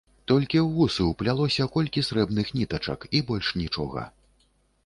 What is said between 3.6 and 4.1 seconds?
нічога.